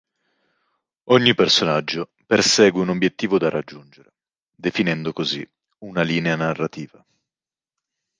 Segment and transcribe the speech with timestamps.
[1.11, 4.13] Ogni personaggio persegue un obiettivo da raggiungere,
[4.51, 5.47] definendo così
[5.81, 7.05] una linea narrativa.